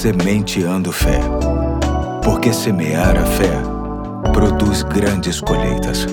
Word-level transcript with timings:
Sementeando 0.00 0.90
Fé. 0.92 1.20
Porque 2.24 2.54
semear 2.54 3.18
a 3.18 3.26
fé 3.26 3.52
produz 4.32 4.82
grandes 4.82 5.42
colheitas. 5.42 6.06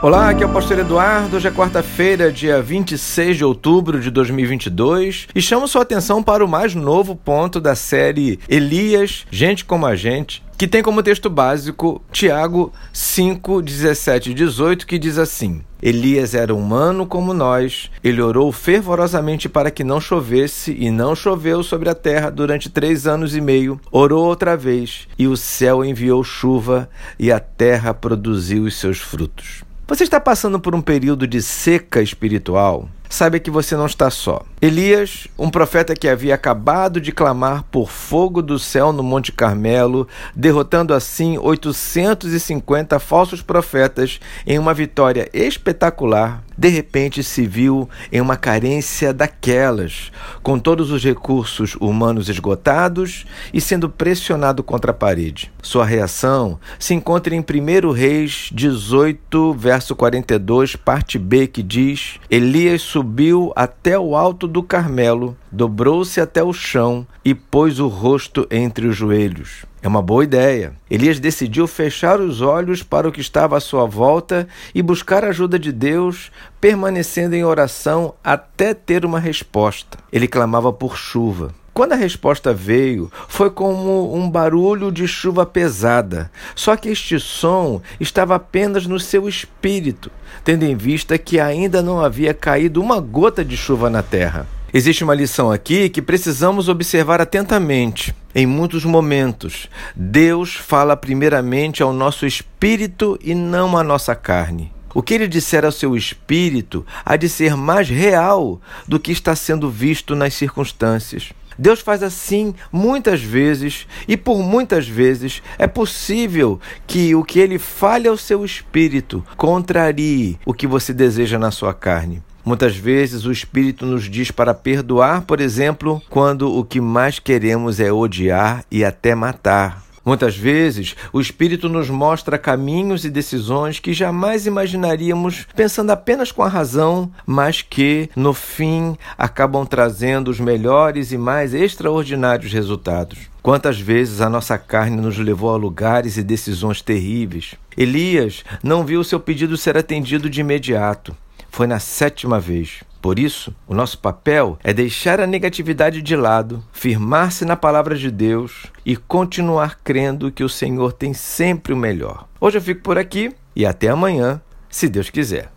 Olá, 0.00 0.30
aqui 0.30 0.42
é 0.42 0.46
o 0.46 0.48
Pastor 0.50 0.78
Eduardo. 0.78 1.36
Hoje 1.36 1.48
é 1.48 1.50
quarta-feira, 1.50 2.30
dia 2.30 2.60
26 2.60 3.38
de 3.38 3.44
outubro 3.44 3.98
de 3.98 4.10
2022, 4.10 5.28
e 5.34 5.40
chamo 5.40 5.66
sua 5.66 5.80
atenção 5.80 6.22
para 6.22 6.44
o 6.44 6.48
mais 6.48 6.74
novo 6.74 7.16
ponto 7.16 7.58
da 7.58 7.74
série 7.74 8.38
Elias, 8.46 9.26
Gente 9.30 9.64
como 9.64 9.86
a 9.86 9.94
Gente, 9.96 10.42
que 10.56 10.68
tem 10.68 10.82
como 10.82 11.02
texto 11.02 11.28
básico 11.28 12.00
Tiago 12.12 12.72
5, 12.92 13.60
17 13.60 14.30
e 14.30 14.34
18, 14.34 14.86
que 14.86 14.98
diz 14.98 15.18
assim: 15.18 15.62
Elias 15.82 16.34
era 16.34 16.54
humano 16.54 17.06
como 17.06 17.34
nós, 17.34 17.90
ele 18.02 18.22
orou 18.22 18.50
fervorosamente 18.52 19.48
para 19.48 19.70
que 19.70 19.84
não 19.84 20.00
chovesse, 20.00 20.74
e 20.78 20.90
não 20.90 21.14
choveu 21.14 21.62
sobre 21.62 21.88
a 21.88 21.94
terra 21.94 22.30
durante 22.30 22.70
três 22.70 23.06
anos 23.06 23.34
e 23.34 23.40
meio. 23.40 23.80
Orou 23.90 24.24
outra 24.24 24.56
vez, 24.56 25.08
e 25.18 25.26
o 25.26 25.36
céu 25.36 25.84
enviou 25.84 26.22
chuva, 26.22 26.88
e 27.18 27.32
a 27.32 27.40
terra 27.40 27.92
produziu 27.92 28.64
os 28.64 28.76
seus 28.76 28.98
frutos. 28.98 29.64
Você 29.86 30.04
está 30.04 30.18
passando 30.18 30.58
por 30.58 30.74
um 30.74 30.80
período 30.80 31.26
de 31.26 31.42
seca 31.42 32.00
espiritual? 32.00 32.88
Saiba 33.08 33.38
que 33.38 33.50
você 33.50 33.76
não 33.76 33.86
está 33.86 34.10
só. 34.10 34.42
Elias, 34.60 35.28
um 35.38 35.50
profeta 35.50 35.94
que 35.94 36.08
havia 36.08 36.34
acabado 36.34 37.00
de 37.00 37.12
clamar 37.12 37.64
por 37.64 37.90
fogo 37.90 38.40
do 38.40 38.58
céu 38.58 38.92
no 38.92 39.02
Monte 39.02 39.30
Carmelo, 39.30 40.08
derrotando 40.34 40.94
assim 40.94 41.38
850 41.38 42.98
falsos 42.98 43.42
profetas 43.42 44.18
em 44.46 44.58
uma 44.58 44.72
vitória 44.72 45.28
espetacular, 45.32 46.42
de 46.56 46.68
repente 46.68 47.22
se 47.22 47.46
viu 47.46 47.88
em 48.10 48.20
uma 48.20 48.36
carência 48.36 49.12
daquelas, 49.12 50.10
com 50.42 50.58
todos 50.58 50.90
os 50.90 51.04
recursos 51.04 51.76
humanos 51.80 52.28
esgotados 52.28 53.26
e 53.52 53.60
sendo 53.60 53.88
pressionado 53.88 54.62
contra 54.62 54.92
a 54.92 54.94
parede. 54.94 55.52
Sua 55.62 55.84
reação 55.84 56.58
se 56.78 56.94
encontra 56.94 57.34
em 57.34 57.40
1 57.40 57.90
Reis 57.90 58.48
18, 58.52 59.52
verso 59.54 59.94
42, 59.94 60.76
parte 60.76 61.18
B, 61.18 61.46
que 61.46 61.62
diz: 61.62 62.18
Elias 62.30 62.82
subiu 62.94 63.52
até 63.56 63.98
o 63.98 64.14
alto 64.14 64.46
do 64.46 64.62
Carmelo, 64.62 65.36
dobrou-se 65.50 66.20
até 66.20 66.44
o 66.44 66.52
chão 66.52 67.04
e 67.24 67.34
pôs 67.34 67.80
o 67.80 67.88
rosto 67.88 68.46
entre 68.48 68.86
os 68.86 68.94
joelhos. 68.94 69.66
É 69.82 69.88
uma 69.88 70.00
boa 70.00 70.22
ideia. 70.22 70.74
Elias 70.88 71.18
decidiu 71.18 71.66
fechar 71.66 72.20
os 72.20 72.40
olhos 72.40 72.84
para 72.84 73.08
o 73.08 73.10
que 73.10 73.20
estava 73.20 73.56
à 73.56 73.60
sua 73.60 73.84
volta 73.84 74.46
e 74.72 74.80
buscar 74.80 75.24
a 75.24 75.30
ajuda 75.30 75.58
de 75.58 75.72
Deus, 75.72 76.30
permanecendo 76.60 77.34
em 77.34 77.44
oração 77.44 78.14
até 78.22 78.72
ter 78.72 79.04
uma 79.04 79.18
resposta. 79.18 79.98
Ele 80.12 80.28
clamava 80.28 80.72
por 80.72 80.96
chuva. 80.96 81.52
Quando 81.74 81.94
a 81.94 81.96
resposta 81.96 82.54
veio, 82.54 83.10
foi 83.26 83.50
como 83.50 84.16
um 84.16 84.30
barulho 84.30 84.92
de 84.92 85.08
chuva 85.08 85.44
pesada. 85.44 86.30
Só 86.54 86.76
que 86.76 86.88
este 86.88 87.18
som 87.18 87.82
estava 87.98 88.36
apenas 88.36 88.86
no 88.86 89.00
seu 89.00 89.28
espírito, 89.28 90.08
tendo 90.44 90.62
em 90.62 90.76
vista 90.76 91.18
que 91.18 91.40
ainda 91.40 91.82
não 91.82 92.00
havia 92.00 92.32
caído 92.32 92.80
uma 92.80 93.00
gota 93.00 93.44
de 93.44 93.56
chuva 93.56 93.90
na 93.90 94.04
terra. 94.04 94.46
Existe 94.72 95.02
uma 95.02 95.16
lição 95.16 95.50
aqui 95.50 95.88
que 95.88 96.00
precisamos 96.00 96.68
observar 96.68 97.20
atentamente. 97.20 98.14
Em 98.32 98.46
muitos 98.46 98.84
momentos, 98.84 99.68
Deus 99.96 100.54
fala 100.54 100.96
primeiramente 100.96 101.82
ao 101.82 101.92
nosso 101.92 102.24
espírito 102.24 103.18
e 103.20 103.34
não 103.34 103.76
à 103.76 103.82
nossa 103.82 104.14
carne. 104.14 104.72
O 104.94 105.02
que 105.02 105.12
ele 105.12 105.26
disser 105.26 105.64
ao 105.64 105.72
seu 105.72 105.96
espírito 105.96 106.86
há 107.04 107.16
de 107.16 107.28
ser 107.28 107.56
mais 107.56 107.88
real 107.88 108.60
do 108.86 109.00
que 109.00 109.10
está 109.10 109.34
sendo 109.34 109.68
visto 109.68 110.14
nas 110.14 110.34
circunstâncias. 110.34 111.32
Deus 111.58 111.80
faz 111.80 112.02
assim 112.02 112.54
muitas 112.72 113.20
vezes 113.22 113.86
e 114.06 114.16
por 114.16 114.42
muitas 114.42 114.88
vezes 114.88 115.42
é 115.58 115.66
possível 115.66 116.60
que 116.86 117.14
o 117.14 117.24
que 117.24 117.38
ele 117.38 117.58
fale 117.58 118.08
ao 118.08 118.16
seu 118.16 118.44
espírito 118.44 119.24
contrarie 119.36 120.38
o 120.44 120.54
que 120.54 120.66
você 120.66 120.92
deseja 120.92 121.38
na 121.38 121.50
sua 121.50 121.74
carne. 121.74 122.22
Muitas 122.44 122.76
vezes 122.76 123.24
o 123.24 123.32
Espírito 123.32 123.86
nos 123.86 124.04
diz 124.04 124.30
para 124.30 124.52
perdoar, 124.52 125.22
por 125.22 125.40
exemplo, 125.40 126.02
quando 126.10 126.54
o 126.54 126.62
que 126.62 126.78
mais 126.78 127.18
queremos 127.18 127.80
é 127.80 127.90
odiar 127.90 128.66
e 128.70 128.84
até 128.84 129.14
matar. 129.14 129.83
Muitas 130.04 130.36
vezes, 130.36 130.94
o 131.12 131.20
Espírito 131.20 131.68
nos 131.68 131.88
mostra 131.88 132.36
caminhos 132.36 133.04
e 133.04 133.10
decisões 133.10 133.78
que 133.78 133.94
jamais 133.94 134.46
imaginaríamos 134.46 135.46
pensando 135.56 135.90
apenas 135.90 136.30
com 136.30 136.42
a 136.42 136.48
razão, 136.48 137.10
mas 137.26 137.62
que, 137.62 138.10
no 138.14 138.34
fim, 138.34 138.96
acabam 139.16 139.64
trazendo 139.64 140.30
os 140.30 140.38
melhores 140.38 141.10
e 141.10 141.16
mais 141.16 141.54
extraordinários 141.54 142.52
resultados. 142.52 143.18
Quantas 143.42 143.80
vezes 143.80 144.20
a 144.20 144.28
nossa 144.28 144.58
carne 144.58 144.96
nos 144.96 145.18
levou 145.18 145.54
a 145.54 145.56
lugares 145.56 146.16
e 146.16 146.22
decisões 146.22 146.80
terríveis. 146.80 147.54
Elias 147.76 148.44
não 148.62 148.84
viu 148.84 149.02
seu 149.04 149.20
pedido 149.20 149.56
ser 149.56 149.76
atendido 149.76 150.30
de 150.30 150.40
imediato. 150.40 151.16
Foi 151.50 151.66
na 151.66 151.78
sétima 151.78 152.40
vez. 152.40 152.82
Por 153.04 153.18
isso, 153.18 153.54
o 153.68 153.74
nosso 153.74 153.98
papel 153.98 154.58
é 154.64 154.72
deixar 154.72 155.20
a 155.20 155.26
negatividade 155.26 156.00
de 156.00 156.16
lado, 156.16 156.64
firmar-se 156.72 157.44
na 157.44 157.54
palavra 157.54 157.94
de 157.96 158.10
Deus 158.10 158.72
e 158.82 158.96
continuar 158.96 159.78
crendo 159.84 160.32
que 160.32 160.42
o 160.42 160.48
Senhor 160.48 160.90
tem 160.90 161.12
sempre 161.12 161.74
o 161.74 161.76
melhor. 161.76 162.26
Hoje 162.40 162.56
eu 162.56 162.62
fico 162.62 162.80
por 162.80 162.96
aqui 162.96 163.30
e 163.54 163.66
até 163.66 163.90
amanhã, 163.90 164.40
se 164.70 164.88
Deus 164.88 165.10
quiser. 165.10 165.53